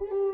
Woo! 0.00 0.29